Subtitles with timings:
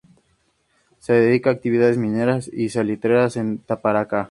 [0.97, 4.19] Se dedica a actividades mineras y salitreras en Tarapacá.